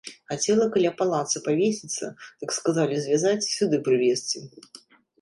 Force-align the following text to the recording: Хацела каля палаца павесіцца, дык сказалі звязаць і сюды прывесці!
Хацела 0.29 0.65
каля 0.75 0.91
палаца 1.01 1.43
павесіцца, 1.49 2.05
дык 2.41 2.57
сказалі 2.59 2.95
звязаць 3.07 3.39
і 3.47 3.51
сюды 3.61 3.85
прывесці! 3.89 4.39